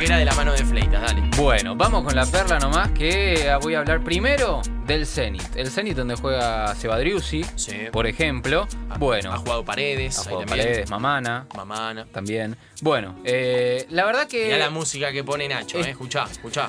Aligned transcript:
Taquera 0.00 0.16
de 0.18 0.24
la 0.24 0.34
mano 0.34 0.52
de 0.52 0.64
Fleitas, 0.64 1.02
dale. 1.02 1.22
Bueno, 1.36 1.76
vamos 1.76 2.04
con 2.04 2.16
la 2.16 2.24
perla 2.24 2.58
nomás, 2.58 2.90
que 2.92 3.54
voy 3.60 3.74
a 3.74 3.80
hablar 3.80 4.02
primero 4.02 4.62
del 4.86 5.06
Zenit. 5.06 5.54
El 5.56 5.70
Zenit 5.70 5.94
donde 5.94 6.14
juega 6.14 6.74
Sebadriusi, 6.74 7.44
Sí. 7.54 7.72
por 7.92 8.06
ejemplo. 8.06 8.66
Bueno, 8.98 9.30
Ha 9.34 9.36
jugado 9.36 9.62
Paredes, 9.62 10.18
ha 10.18 10.22
jugado. 10.22 10.46
Paredes, 10.46 10.88
Mamana, 10.88 11.44
Mamana. 11.54 12.06
también. 12.06 12.56
Bueno, 12.80 13.16
eh, 13.24 13.86
la 13.90 14.06
verdad 14.06 14.26
que... 14.26 14.46
Mirá 14.46 14.56
la 14.56 14.70
música 14.70 15.12
que 15.12 15.22
pone 15.22 15.46
Nacho, 15.48 15.76
Eh. 15.78 15.90
Escuchá, 15.90 16.24
escuchá. 16.30 16.66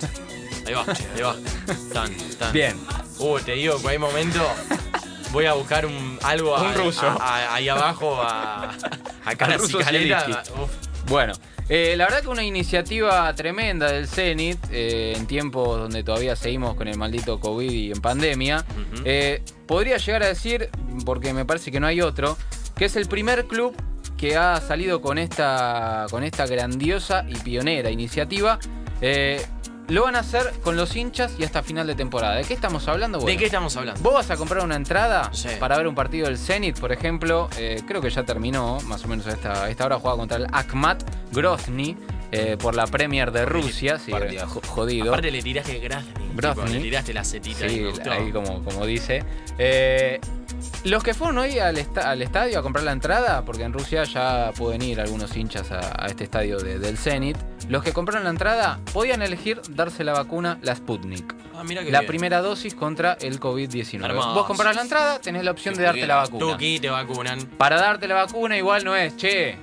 Ahí 0.67 0.73
va, 0.73 0.81
ahí 1.15 1.21
va. 1.21 1.35
Tan, 1.93 2.13
tan. 2.37 2.51
Bien, 2.51 2.77
Uh, 3.17 3.39
te 3.39 3.53
digo 3.53 3.81
que 3.81 3.87
hay 3.87 3.97
momento. 3.97 4.45
Voy 5.31 5.45
a 5.45 5.53
buscar 5.53 5.85
un, 5.85 6.19
algo 6.23 6.53
a- 6.57 6.63
Un 6.63 6.73
ruso. 6.73 7.07
a- 7.07 7.13
a- 7.13 7.55
ahí 7.55 7.69
abajo 7.69 8.21
a, 8.21 8.71
a 9.23 9.35
cara 9.37 9.55
ruso 9.55 9.77
Cicaleta. 9.77 10.19
Zielinski. 10.25 10.51
Uf, 10.61 10.71
Bueno, 11.07 11.33
eh, 11.73 11.95
la 11.95 12.03
verdad 12.03 12.19
que 12.19 12.27
una 12.27 12.43
iniciativa 12.43 13.33
tremenda 13.33 13.89
del 13.89 14.05
Zenit 14.05 14.59
eh, 14.71 15.13
en 15.15 15.25
tiempos 15.25 15.79
donde 15.79 16.03
todavía 16.03 16.35
seguimos 16.35 16.75
con 16.75 16.89
el 16.89 16.97
maldito 16.97 17.39
COVID 17.39 17.71
y 17.71 17.91
en 17.93 18.01
pandemia. 18.01 18.65
Eh, 19.05 19.41
podría 19.67 19.95
llegar 19.95 20.21
a 20.23 20.27
decir, 20.27 20.69
porque 21.05 21.33
me 21.33 21.45
parece 21.45 21.71
que 21.71 21.79
no 21.79 21.87
hay 21.87 22.01
otro, 22.01 22.37
que 22.75 22.83
es 22.83 22.97
el 22.97 23.07
primer 23.07 23.45
club 23.45 23.73
que 24.17 24.35
ha 24.35 24.59
salido 24.59 25.01
con 25.01 25.17
esta, 25.17 26.07
con 26.11 26.25
esta 26.25 26.45
grandiosa 26.45 27.25
y 27.29 27.35
pionera 27.35 27.89
iniciativa. 27.89 28.59
Lo 29.91 30.03
van 30.03 30.15
a 30.15 30.19
hacer 30.19 30.53
con 30.63 30.77
los 30.77 30.95
hinchas 30.95 31.33
y 31.37 31.43
hasta 31.43 31.63
final 31.63 31.85
de 31.85 31.95
temporada. 31.95 32.35
¿De 32.35 32.45
qué 32.45 32.53
estamos 32.53 32.87
hablando? 32.87 33.17
¿De 33.17 33.23
Bueno, 33.25 33.39
qué 33.39 33.45
estamos 33.45 33.75
hablando? 33.75 34.01
Vos 34.01 34.13
vas 34.13 34.31
a 34.31 34.37
comprar 34.37 34.63
una 34.63 34.75
entrada 34.77 35.29
Sí. 35.33 35.49
para 35.59 35.75
ver 35.75 35.85
un 35.87 35.95
partido 35.95 36.27
del 36.27 36.37
Zenit, 36.37 36.79
por 36.79 36.91
ejemplo. 36.93 37.49
eh, 37.57 37.81
creo 37.87 37.99
que 37.99 38.09
ya 38.09 38.23
terminó, 38.23 38.79
más 38.85 39.03
o 39.03 39.09
menos 39.09 39.27
a 39.27 39.31
esta, 39.31 39.69
esta 39.69 39.85
hora, 39.85 39.99
juega 39.99 40.15
contra 40.15 40.37
el 40.37 40.47
Akhmat 40.51 41.03
Grozny 41.33 41.97
eh, 42.31 42.55
por 42.57 42.73
la 42.75 42.87
Premier 42.87 43.31
de 43.33 43.45
Rusia. 43.45 43.99
Sí, 43.99 44.13
jodido. 44.67 45.09
Aparte 45.11 45.29
le 45.31 45.41
tiraste. 45.41 45.79
Grozny. 45.79 46.07
tipo, 46.39 46.65
Le 46.67 46.79
tiraste 46.79 47.13
la 47.13 47.23
setita 47.25 47.67
Sí, 47.67 47.83
ahí 48.09 48.31
como, 48.31 48.63
como 48.63 48.85
dice. 48.85 49.23
Eh, 49.57 50.21
los 50.85 51.03
que 51.03 51.13
fueron 51.13 51.37
hoy 51.39 51.59
al, 51.59 51.85
al 52.01 52.21
estadio 52.21 52.57
a 52.59 52.61
comprar 52.63 52.85
la 52.85 52.93
entrada, 52.93 53.43
porque 53.43 53.63
en 53.63 53.73
Rusia 53.73 54.05
ya 54.05 54.51
pueden 54.57 54.81
ir 54.81 55.01
algunos 55.01 55.35
hinchas 55.35 55.69
a, 55.71 55.79
a 56.01 56.07
este 56.07 56.23
estadio 56.23 56.57
de- 56.59 56.79
del 56.79 56.97
Zenit, 56.97 57.35
los 57.69 57.83
que 57.83 57.93
compraron 57.93 58.23
la 58.23 58.29
entrada 58.29 58.79
podían 58.93 59.21
elegir 59.21 59.61
darse 59.69 60.03
la 60.03 60.13
vacuna, 60.13 60.57
la 60.61 60.75
Sputnik. 60.75 61.35
Ah, 61.55 61.63
mira 61.63 61.83
que 61.83 61.91
La 61.91 61.99
bien. 61.99 62.07
primera 62.07 62.41
dosis 62.41 62.73
contra 62.75 63.13
el 63.21 63.39
COVID-19. 63.39 64.03
Hermoso. 64.03 64.33
Vos 64.33 64.45
comprás 64.45 64.75
la 64.75 64.81
entrada, 64.81 65.19
tenés 65.19 65.43
la 65.43 65.51
opción 65.51 65.75
de 65.75 65.83
darte 65.83 66.07
la 66.07 66.15
vacuna. 66.15 66.53
Tuki, 66.53 66.79
te 66.79 66.89
vacunan. 66.89 67.39
Para 67.57 67.77
darte 67.77 68.07
la 68.07 68.15
vacuna 68.15 68.57
igual 68.57 68.83
no 68.83 68.95
es, 68.95 69.15
che. 69.15 69.57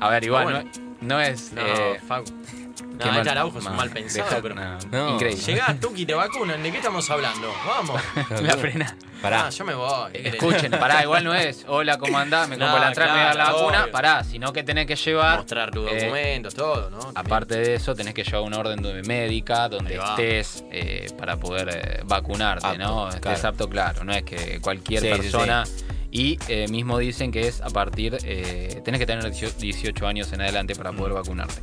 A 0.00 0.08
ver, 0.08 0.24
igual 0.24 0.44
bueno. 0.44 0.58
no, 1.00 1.20
es, 1.20 1.52
no 1.52 1.60
es... 1.60 1.70
No, 1.70 1.84
eh, 1.94 2.00
Facu. 2.06 2.32
Qué 2.76 3.04
No, 3.06 3.12
mal- 3.12 3.28
Araujo 3.28 3.58
es 3.58 3.66
un 3.66 3.76
mal- 3.76 3.90
pensado, 3.90 4.24
deja- 4.28 4.42
pero. 4.42 4.54
no, 4.54 4.78
No. 4.90 5.14
Increíble. 5.14 5.42
Llegás, 5.42 5.80
Tuki, 5.80 6.06
te 6.06 6.14
vacunan. 6.14 6.62
¿De 6.62 6.70
qué 6.70 6.76
estamos 6.78 7.08
hablando? 7.10 7.52
Vamos. 7.66 8.00
La 8.42 8.56
frena. 8.56 8.96
Pará. 9.20 9.46
Ah, 9.46 9.50
yo 9.50 9.64
me 9.64 9.74
voy. 9.74 10.10
Escuchen, 10.14 10.70
pará, 10.72 11.02
igual 11.04 11.22
no 11.22 11.32
es. 11.34 11.64
Hola, 11.68 11.96
¿cómo 11.98 12.18
andás? 12.18 12.48
Me 12.48 12.58
compro 12.58 12.78
la 12.80 12.88
entrada, 12.88 13.12
me 13.12 13.18
voy 13.18 13.22
a 13.22 13.26
dar 13.28 13.36
la 13.36 13.52
vacuna. 13.52 13.86
Pará, 13.92 14.24
sino 14.24 14.52
que 14.52 14.64
tenés 14.64 14.86
que 14.86 14.96
llevar. 14.96 15.38
Mostrar 15.38 15.70
tus 15.70 15.88
eh, 15.90 16.00
documentos, 16.00 16.54
todo, 16.54 16.90
¿no? 16.90 16.98
También. 16.98 17.12
Aparte 17.26 17.54
de 17.56 17.74
eso, 17.76 17.94
tenés 17.94 18.14
que 18.14 18.24
llevar 18.24 18.42
una 18.42 18.58
orden 18.58 18.82
de 18.82 19.02
médica 19.04 19.68
donde 19.68 19.94
estés 19.96 20.64
eh, 20.72 21.06
para 21.16 21.36
poder 21.36 21.68
eh, 21.72 22.00
vacunarte, 22.04 22.66
Apto, 22.66 22.78
¿no? 22.78 23.08
Estés 23.10 23.20
claro. 23.20 23.48
apto, 23.48 23.68
claro. 23.68 24.02
No 24.04 24.12
es 24.12 24.24
que 24.24 24.60
cualquier 24.60 25.00
Sí, 25.02 25.08
sí, 25.12 25.14
persona. 25.20 25.64
Y 26.10 26.38
eh, 26.48 26.66
mismo 26.68 26.98
dicen 26.98 27.30
que 27.30 27.46
es 27.46 27.60
a 27.62 27.70
partir. 27.70 28.18
eh, 28.24 28.82
tenés 28.84 28.98
que 28.98 29.06
tener 29.06 29.30
18 29.32 30.06
años 30.06 30.32
en 30.32 30.40
adelante 30.42 30.74
para 30.74 30.90
Mm. 30.92 30.96
poder 30.96 31.12
vacunarte. 31.14 31.62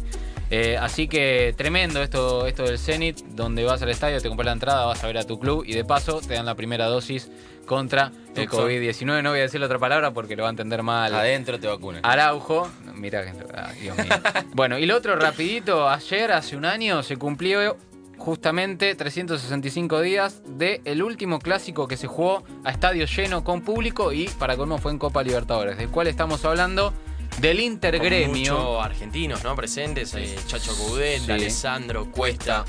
Eh, 0.50 0.78
así 0.78 1.08
que 1.08 1.54
tremendo 1.56 2.02
esto, 2.02 2.48
esto 2.48 2.64
del 2.64 2.80
Zenit, 2.80 3.20
donde 3.20 3.64
vas 3.64 3.82
al 3.82 3.90
estadio, 3.90 4.20
te 4.20 4.28
compras 4.28 4.48
la 4.48 4.54
entrada, 4.54 4.86
vas 4.86 5.04
a 5.04 5.08
ver 5.08 5.18
a 5.18 5.24
tu 5.24 5.40
club 5.40 5.64
y 5.66 5.74
de 5.74 5.86
paso 5.86 6.22
te 6.22 6.34
dan 6.34 6.46
la 6.46 6.56
primera 6.56 6.88
dosis 6.88 7.30
contra 7.66 8.12
el 8.36 8.48
Tucson. 8.48 8.68
COVID-19. 8.68 9.22
No 9.22 9.30
voy 9.30 9.40
a 9.40 9.44
decir 9.44 9.60
la 9.60 9.68
otra 9.68 9.78
palabra 9.78 10.12
porque 10.12 10.36
lo 10.36 10.44
va 10.44 10.50
a 10.50 10.52
entender 10.52 10.82
mal. 10.82 11.14
Adentro 11.14 11.60
te 11.60 11.68
vacunan. 11.68 12.02
Araujo, 12.04 12.68
mira 12.96 13.24
ah, 13.56 13.72
Dios 13.80 13.96
mío. 13.98 14.10
bueno, 14.56 14.80
y 14.80 14.88
lo 14.88 14.98
otro 14.98 15.16
rapidito, 15.16 15.88
ayer, 15.88 16.32
hace 16.32 16.58
un 16.58 16.66
año, 16.66 17.04
se 17.04 17.18
cumplió 17.18 17.78
justamente 18.18 18.96
365 18.96 20.02
días 20.02 20.42
del 20.46 21.04
último 21.04 21.40
clásico 21.40 21.88
que 21.88 21.96
se 21.96 22.08
jugó 22.08 22.44
a 22.64 22.72
estadio 22.72 23.06
lleno 23.06 23.44
con 23.44 23.62
público 23.62 24.12
y 24.12 24.28
para 24.28 24.58
colmo 24.58 24.78
fue 24.80 24.92
en 24.92 24.98
Copa 24.98 25.24
Libertadores. 25.24 25.78
¿Del 25.78 25.90
cual 25.90 26.08
estamos 26.08 26.44
hablando? 26.46 26.94
Del 27.42 27.60
Intergremio. 27.60 28.54
muchos 28.58 28.86
argentinos, 28.86 29.44
¿no? 29.44 29.56
Presentes. 29.56 30.14
eh, 30.16 30.36
Chacho 30.48 30.76
Coudet, 30.76 31.22
Sí. 31.22 31.32
Alessandro, 31.32 32.10
Cuesta. 32.12 32.66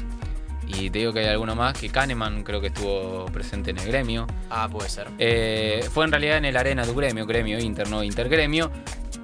Y 0.66 0.88
te 0.90 1.00
digo 1.00 1.12
que 1.12 1.20
hay 1.20 1.26
alguno 1.26 1.56
más, 1.56 1.76
que 1.76 1.88
Kahneman 1.88 2.44
creo 2.44 2.60
que 2.60 2.68
estuvo 2.68 3.24
presente 3.26 3.70
en 3.70 3.78
el 3.78 3.86
gremio. 3.88 4.26
Ah, 4.50 4.68
puede 4.70 4.88
ser. 4.88 5.08
Eh, 5.18 5.84
fue 5.92 6.04
en 6.04 6.12
realidad 6.12 6.36
en 6.38 6.44
el 6.44 6.56
arena 6.56 6.86
de 6.86 6.92
gremio, 6.94 7.26
gremio 7.26 7.58
Inter, 7.58 7.88
no 7.88 8.04
Intergremio. 8.04 8.70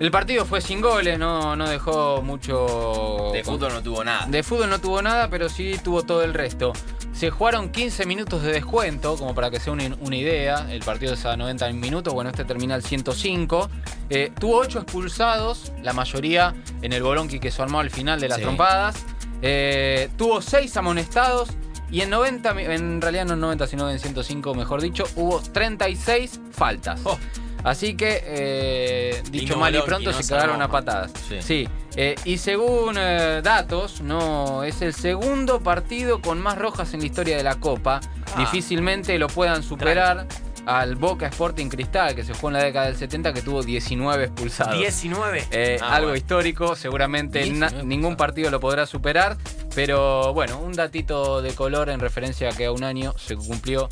El 0.01 0.11
partido 0.11 0.45
fue 0.45 0.61
sin 0.61 0.81
goles, 0.81 1.19
no, 1.19 1.55
no 1.57 1.69
dejó 1.69 2.21
mucho. 2.21 3.31
De 3.33 3.45
fútbol 3.45 3.73
no 3.73 3.83
tuvo 3.83 4.03
nada. 4.05 4.27
De 4.27 4.43
fútbol 4.43 4.69
no 4.69 4.81
tuvo 4.81 5.01
nada, 5.01 5.31
pero 5.31 5.49
sí 5.49 5.77
tuvo 5.83 6.03
todo 6.03 6.23
el 6.25 6.35
resto. 6.35 6.73
Se 7.17 7.31
jugaron 7.31 7.71
15 7.71 8.05
minutos 8.05 8.43
de 8.43 8.53
descuento, 8.53 9.17
como 9.17 9.35
para 9.35 9.51
que 9.51 9.59
sea 9.59 9.73
una, 9.73 9.85
una 10.01 10.17
idea. 10.17 10.67
El 10.71 10.81
partido 10.83 11.15
es 11.15 11.25
a 11.25 11.35
90 11.37 11.71
minutos, 11.73 12.13
bueno, 12.13 12.29
este 12.29 12.45
termina 12.45 12.75
al 12.75 12.83
105. 12.83 13.71
Eh, 14.11 14.33
tuvo 14.39 14.59
8 14.59 14.81
expulsados, 14.81 15.73
la 15.83 15.95
mayoría 15.95 16.55
en 16.83 16.93
el 16.93 17.03
bolonqui 17.03 17.41
que 17.41 17.51
se 17.51 17.63
armó 17.63 17.81
al 17.81 17.89
final 17.91 18.21
de 18.21 18.29
las 18.29 18.37
Sí. 18.37 18.43
trompadas. 18.43 18.97
Eh, 19.41 20.11
tuvo 20.19 20.43
6 20.43 20.77
amonestados. 20.77 21.49
Y 21.91 22.01
en 22.03 22.11
90, 22.11 22.53
mi- 22.53 22.65
en 22.65 23.01
realidad 23.01 23.25
no 23.27 23.35
en 23.35 23.41
90, 23.41 23.67
sino 23.67 23.89
en 23.91 23.99
105, 23.99 24.55
mejor 24.55 24.83
dicho, 24.83 25.05
hubo 25.15 25.41
36 25.41 26.41
faltas. 26.51 27.01
Oh. 27.05 27.17
Así 27.65 27.97
que, 27.97 28.23
eh, 28.27 29.23
dicho 29.31 29.55
Lindo 29.55 29.59
mal 29.59 29.75
y 29.75 29.81
pronto, 29.81 30.11
¿no? 30.11 30.17
se 30.17 30.23
Se 30.23 30.35
cagaron 30.35 30.61
a 30.63 30.69
patadas. 30.69 31.13
Sí. 31.29 31.37
Sí, 31.41 31.69
eh, 31.97 32.15
y 32.25 32.39
según 32.39 32.97
eh, 32.99 33.41
datos, 33.43 34.01
no 34.03 34.63
es 34.65 34.83
el 34.83 34.93
segundo 34.95 35.61
partido 35.61 36.21
con 36.21 36.41
más 36.41 36.59
rojas 36.59 36.93
en 36.95 37.01
la 37.01 37.07
historia 37.07 37.37
de 37.37 37.43
la 37.43 37.57
Copa. 37.57 38.01
Ah. 38.35 38.39
Difícilmente 38.39 39.19
lo 39.19 39.29
puedan 39.29 39.63
superar 39.63 40.27
al 40.67 40.97
Boca 40.97 41.27
Sporting 41.29 41.69
Cristal, 41.69 42.15
que 42.17 42.25
se 42.25 42.35
jugó 42.35 42.49
en 42.49 42.55
la 42.55 42.65
década 42.65 42.87
del 42.87 42.97
70, 42.97 43.33
que 43.33 43.41
tuvo 43.41 43.63
19 43.63 44.25
expulsados. 44.25 44.77
19. 44.77 45.47
Eh, 45.53 45.79
Ah, 45.81 45.95
algo 45.95 46.09
bueno. 46.09 46.17
histórico, 46.17 46.75
seguramente 46.75 47.39
na- 47.53 47.69
19 47.69 47.85
ningún 47.85 48.17
partido 48.17 48.51
lo 48.51 48.59
podrá 48.59 48.85
superar, 48.85 49.37
pero 49.77 50.35
bueno, 50.35 50.59
un 50.59 50.73
datito 50.73 51.41
de 51.41 51.53
color 51.55 51.89
en 51.89 52.01
referencia 52.01 52.49
a 52.49 52.53
que 52.53 52.67
a 52.67 52.73
un 52.73 52.83
año 52.83 53.15
se 53.17 53.37
cumplió. 53.37 53.89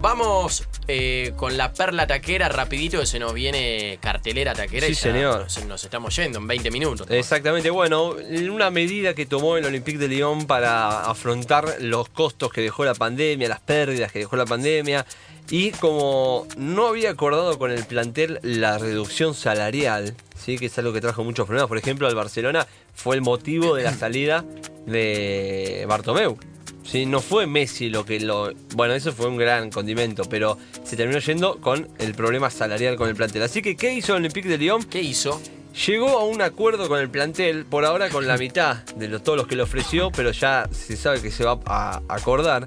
Vamos 0.00 0.68
eh, 0.86 1.32
con 1.36 1.56
la 1.56 1.72
perla 1.72 2.06
taquera 2.06 2.48
rapidito 2.48 3.00
que 3.00 3.06
se 3.06 3.18
nos 3.18 3.34
viene 3.34 3.98
cartelera 4.00 4.54
taquera 4.54 4.86
Sí, 4.86 4.92
y 4.92 4.94
señor. 4.94 5.40
Nos, 5.40 5.64
nos 5.64 5.84
estamos 5.84 6.14
yendo 6.14 6.38
en 6.38 6.46
20 6.46 6.70
minutos. 6.70 7.06
Exactamente, 7.10 7.70
bueno, 7.70 8.14
una 8.50 8.70
medida 8.70 9.14
que 9.14 9.26
tomó 9.26 9.56
el 9.56 9.64
Olympique 9.64 9.98
de 9.98 10.06
Lyon 10.06 10.46
para 10.46 11.10
afrontar 11.10 11.78
los 11.80 12.08
costos 12.08 12.52
que 12.52 12.60
dejó 12.60 12.84
la 12.84 12.94
pandemia, 12.94 13.48
las 13.48 13.60
pérdidas 13.60 14.12
que 14.12 14.20
dejó 14.20 14.36
la 14.36 14.46
pandemia, 14.46 15.04
y 15.50 15.72
como 15.72 16.46
no 16.56 16.86
había 16.86 17.10
acordado 17.10 17.58
con 17.58 17.72
el 17.72 17.84
plantel 17.84 18.38
la 18.42 18.78
reducción 18.78 19.34
salarial, 19.34 20.14
¿sí? 20.36 20.58
que 20.58 20.66
es 20.66 20.78
algo 20.78 20.92
que 20.92 21.00
trajo 21.00 21.24
muchos 21.24 21.46
problemas, 21.46 21.68
por 21.68 21.78
ejemplo, 21.78 22.06
al 22.06 22.14
Barcelona 22.14 22.66
fue 22.94 23.16
el 23.16 23.22
motivo 23.22 23.74
de 23.74 23.82
la 23.82 23.94
salida 23.94 24.44
de 24.86 25.84
Bartomeu. 25.88 26.38
¿Sí? 26.90 27.06
No 27.06 27.20
fue 27.20 27.46
Messi 27.46 27.88
lo 27.88 28.04
que 28.04 28.18
lo... 28.20 28.52
Bueno, 28.74 28.94
eso 28.94 29.12
fue 29.12 29.26
un 29.28 29.36
gran 29.36 29.70
condimento, 29.70 30.24
pero 30.24 30.58
se 30.84 30.96
terminó 30.96 31.18
yendo 31.20 31.60
con 31.60 31.88
el 31.98 32.14
problema 32.14 32.50
salarial 32.50 32.96
con 32.96 33.08
el 33.08 33.14
plantel. 33.14 33.42
Así 33.42 33.62
que, 33.62 33.76
¿qué 33.76 33.92
hizo 33.92 34.12
el 34.14 34.20
Olympique 34.22 34.48
de 34.48 34.58
Lyon? 34.58 34.82
¿Qué 34.84 35.00
hizo? 35.02 35.40
Llegó 35.86 36.18
a 36.18 36.24
un 36.24 36.42
acuerdo 36.42 36.88
con 36.88 36.98
el 36.98 37.08
plantel, 37.08 37.64
por 37.64 37.84
ahora 37.84 38.08
con 38.08 38.26
la 38.26 38.36
mitad 38.36 38.84
de 38.96 39.06
lo- 39.08 39.20
todos 39.20 39.36
los 39.38 39.46
que 39.46 39.54
le 39.54 39.62
ofreció, 39.62 40.10
pero 40.10 40.32
ya 40.32 40.68
se 40.72 40.96
sabe 40.96 41.20
que 41.22 41.30
se 41.30 41.44
va 41.44 41.60
a 41.66 42.02
acordar. 42.08 42.66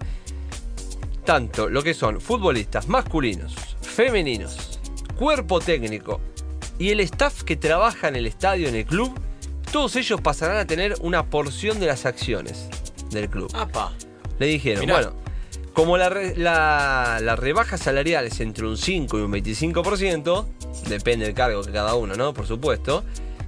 Tanto 1.25 1.69
lo 1.69 1.83
que 1.83 1.93
son 1.93 2.21
futbolistas 2.21 2.87
masculinos, 2.87 3.53
femeninos, 3.81 4.79
cuerpo 5.17 5.59
técnico 5.59 6.19
y 6.79 6.89
el 6.89 6.99
staff 7.01 7.43
que 7.43 7.55
trabaja 7.55 8.07
en 8.07 8.15
el 8.15 8.25
estadio, 8.25 8.67
en 8.67 8.75
el 8.75 8.85
club, 8.85 9.13
todos 9.71 9.95
ellos 9.97 10.19
pasarán 10.21 10.57
a 10.57 10.65
tener 10.65 10.95
una 11.01 11.25
porción 11.29 11.79
de 11.79 11.85
las 11.87 12.05
acciones 12.05 12.69
del 13.11 13.29
club. 13.29 13.51
Apa. 13.53 13.91
Le 14.41 14.47
dijeron, 14.47 14.81
Mirá. 14.81 14.93
bueno, 14.95 15.13
como 15.73 15.97
la, 15.97 16.09
re- 16.09 16.35
la, 16.35 17.19
la 17.21 17.35
rebaja 17.35 17.77
salarial 17.77 18.25
es 18.25 18.39
entre 18.41 18.65
un 18.67 18.77
5 18.77 19.17
y 19.17 19.21
un 19.21 19.31
25%, 19.31 20.45
depende 20.89 21.25
del 21.25 21.33
cargo 21.33 21.61
que 21.63 21.71
cada 21.71 21.95
uno, 21.95 22.15
¿no? 22.15 22.33
Por 22.33 22.45
supuesto. 22.47 23.03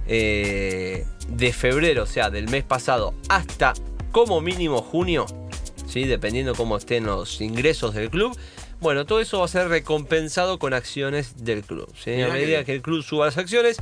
eh, 0.06 1.04
de 1.28 1.52
febrero, 1.52 2.02
o 2.02 2.06
sea, 2.06 2.28
del 2.30 2.48
mes 2.48 2.62
pasado, 2.64 3.14
hasta 3.28 3.72
como 4.12 4.40
mínimo 4.40 4.82
junio, 4.82 5.26
¿sí? 5.88 6.04
Dependiendo 6.04 6.54
cómo 6.54 6.76
estén 6.76 7.04
los 7.06 7.40
ingresos 7.40 7.94
del 7.94 8.10
club. 8.10 8.36
Bueno, 8.80 9.06
todo 9.06 9.20
eso 9.20 9.38
va 9.38 9.46
a 9.46 9.48
ser 9.48 9.68
recompensado 9.68 10.58
con 10.58 10.74
acciones 10.74 11.42
del 11.44 11.62
club. 11.62 11.90
¿sí? 11.96 12.10
Mirá 12.10 12.26
A 12.26 12.32
medida 12.34 12.46
bien. 12.48 12.64
que 12.66 12.74
el 12.74 12.82
club 12.82 13.02
suba 13.02 13.24
las 13.26 13.38
acciones, 13.38 13.78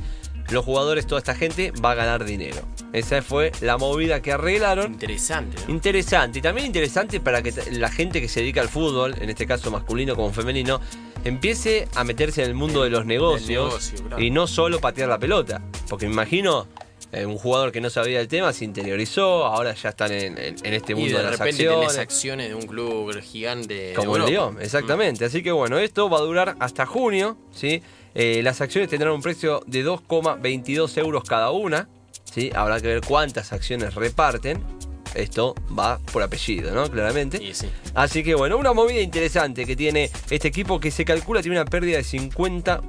los 0.49 0.65
jugadores, 0.65 1.07
toda 1.07 1.19
esta 1.19 1.35
gente 1.35 1.71
va 1.83 1.91
a 1.91 1.95
ganar 1.95 2.25
dinero. 2.25 2.61
Esa 2.91 3.21
fue 3.21 3.51
la 3.61 3.77
movida 3.77 4.21
que 4.21 4.31
arreglaron. 4.31 4.93
Interesante, 4.93 5.57
¿no? 5.67 5.73
Interesante. 5.73 6.39
Y 6.39 6.41
también 6.41 6.67
interesante 6.67 7.19
para 7.19 7.41
que 7.41 7.53
la 7.71 7.89
gente 7.89 8.21
que 8.21 8.27
se 8.27 8.41
dedica 8.41 8.61
al 8.61 8.69
fútbol, 8.69 9.15
en 9.19 9.29
este 9.29 9.47
caso 9.47 9.71
masculino 9.71 10.15
como 10.15 10.31
femenino, 10.31 10.79
empiece 11.23 11.87
a 11.95 12.03
meterse 12.03 12.43
en 12.43 12.49
el 12.49 12.55
mundo 12.55 12.83
de 12.83 12.89
los 12.89 13.05
negocios 13.05 13.93
negocio, 13.93 14.19
y 14.19 14.29
no 14.29 14.47
solo 14.47 14.79
patear 14.79 15.09
la 15.09 15.17
pelota. 15.17 15.61
Porque 15.89 16.05
me 16.05 16.13
imagino 16.13 16.67
eh, 17.11 17.25
un 17.25 17.37
jugador 17.37 17.71
que 17.71 17.81
no 17.81 17.89
sabía 17.89 18.19
el 18.19 18.27
tema 18.27 18.53
se 18.53 18.65
interiorizó, 18.65 19.45
ahora 19.45 19.73
ya 19.75 19.89
están 19.89 20.11
en, 20.11 20.37
en- 20.37 20.55
en 20.65 20.73
este 20.73 20.93
Y 20.93 20.95
mundo 20.95 21.17
de 21.17 21.23
de, 21.23 21.29
las 21.29 21.39
repente 21.39 21.63
acciones. 21.67 21.87
tenés 21.89 21.97
acciones 22.01 22.49
de 22.49 22.55
un 22.55 22.65
club 22.67 23.19
gigante. 23.21 23.73
de 23.73 23.93
Como 23.93 24.15
el. 24.17 24.25
Lyon, 24.25 24.61
exactamente. 24.61 25.25
Así 25.25 25.43
que 25.43 25.51
bueno, 25.51 25.77
esto 25.77 26.09
va 26.09 26.17
a 26.17 26.21
durar 26.21 26.55
hasta 26.59 26.85
junio. 26.85 27.37
¿sí? 27.51 27.81
Eh, 28.15 28.41
las 28.43 28.61
acciones 28.61 28.89
tendrán 28.89 29.13
un 29.13 29.21
precio 29.21 29.61
de 29.67 29.85
2,22 29.85 30.97
euros 30.97 31.23
cada 31.23 31.51
una. 31.51 31.87
¿sí? 32.31 32.51
Habrá 32.55 32.79
que 32.81 32.87
ver 32.87 33.01
cuántas 33.01 33.53
acciones 33.53 33.93
reparten. 33.95 34.63
Esto 35.15 35.53
va 35.77 35.99
por 36.11 36.23
apellido, 36.23 36.73
¿no? 36.73 36.89
Claramente. 36.89 37.37
Y 37.43 37.53
sí. 37.53 37.69
Así 37.93 38.23
que 38.23 38.33
bueno, 38.33 38.57
una 38.57 38.73
movida 38.73 38.99
interesante 38.99 39.65
que 39.65 39.75
tiene 39.75 40.09
este 40.31 40.47
equipo 40.47 40.79
que 40.79 40.89
se 40.89 41.05
calcula 41.05 41.41
tiene 41.43 41.57
una 41.59 41.69
pérdida 41.69 41.97
de 41.97 42.03
50 42.03 42.81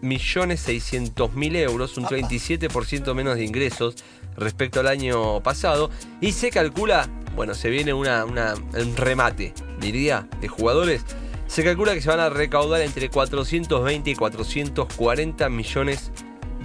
millones 0.00 0.60
600 0.60 1.34
mil 1.34 1.56
euros, 1.56 1.96
un 1.98 2.04
37% 2.04 3.14
menos 3.14 3.36
de 3.36 3.44
ingresos 3.44 3.96
respecto 4.36 4.80
al 4.80 4.86
año 4.88 5.40
pasado. 5.42 5.90
Y 6.20 6.32
se 6.32 6.50
calcula, 6.50 7.08
bueno, 7.34 7.54
se 7.54 7.70
viene 7.70 7.92
una, 7.92 8.24
una- 8.24 8.54
un 8.54 8.96
remate, 8.96 9.52
diría, 9.80 10.28
de 10.40 10.48
jugadores. 10.48 11.04
Se 11.46 11.64
calcula 11.64 11.94
que 11.94 12.00
se 12.02 12.08
van 12.10 12.20
a 12.20 12.28
recaudar 12.28 12.82
entre 12.82 13.08
420 13.08 14.10
y 14.10 14.14
440 14.14 15.48
millones 15.48 16.10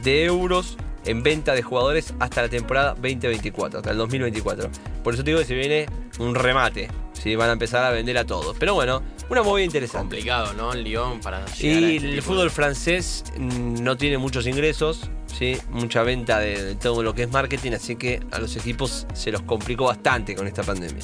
de 0.03 0.25
euros 0.25 0.77
en 1.05 1.23
venta 1.23 1.53
de 1.53 1.61
jugadores 1.61 2.13
hasta 2.19 2.41
la 2.43 2.49
temporada 2.49 2.89
2024, 2.95 3.79
hasta 3.79 3.91
el 3.91 3.97
2024. 3.97 4.69
Por 5.03 5.13
eso 5.13 5.23
te 5.23 5.31
digo 5.31 5.39
que 5.39 5.45
se 5.45 5.55
viene 5.55 5.85
un 6.19 6.35
remate. 6.35 6.89
¿sí? 7.13 7.35
Van 7.35 7.49
a 7.49 7.53
empezar 7.53 7.83
a 7.83 7.91
vender 7.91 8.17
a 8.17 8.25
todos. 8.25 8.55
Pero 8.59 8.73
bueno, 8.73 9.01
una 9.29 9.43
movida 9.43 9.65
interesante. 9.65 9.99
Complicado, 10.15 10.53
¿no? 10.53 10.73
El 10.73 10.83
Lyon 10.83 11.19
para 11.21 11.39
Y 11.59 11.95
este 11.95 11.95
el 11.95 12.21
fútbol 12.21 12.45
de- 12.45 12.49
francés 12.51 13.23
no 13.37 13.97
tiene 13.97 14.17
muchos 14.17 14.45
ingresos, 14.47 15.09
¿sí? 15.27 15.57
mucha 15.71 16.03
venta 16.03 16.39
de, 16.39 16.61
de 16.63 16.75
todo 16.75 17.01
lo 17.03 17.13
que 17.15 17.23
es 17.23 17.31
marketing, 17.31 17.71
así 17.71 17.95
que 17.95 18.19
a 18.31 18.39
los 18.39 18.55
equipos 18.55 19.07
se 19.13 19.31
los 19.31 19.41
complicó 19.41 19.85
bastante 19.85 20.35
con 20.35 20.47
esta 20.47 20.63
pandemia. 20.63 21.03